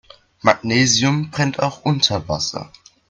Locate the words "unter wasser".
1.85-2.71